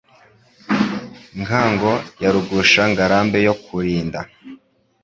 [1.39, 1.91] Ngango
[2.21, 4.19] ya RugushaNgarambe yo kurinda